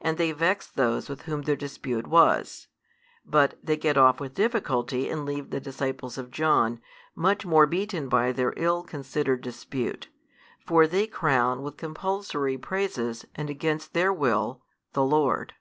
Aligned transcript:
And 0.00 0.18
they 0.18 0.32
vex 0.32 0.66
those 0.66 1.08
with 1.08 1.22
whom 1.22 1.42
their 1.42 1.54
dispute 1.54 2.08
was: 2.08 2.66
but 3.24 3.56
they 3.62 3.76
get 3.76 3.96
off 3.96 4.18
with 4.18 4.34
difficulty 4.34 5.08
and 5.08 5.24
leave 5.24 5.50
the 5.50 5.60
disciples 5.60 6.18
of 6.18 6.32
John, 6.32 6.80
much 7.14 7.46
more 7.46 7.64
beaten 7.68 8.08
by 8.08 8.32
their 8.32 8.54
ill 8.56 8.82
considered 8.82 9.40
dispute. 9.40 10.08
For 10.66 10.88
they 10.88 11.06
crown 11.06 11.62
with 11.62 11.76
compulsory 11.76 12.58
praises, 12.58 13.24
and 13.36 13.48
against 13.48 13.92
their 13.92 14.12
will, 14.12 14.64
the 14.94 15.04
Lord. 15.04 15.54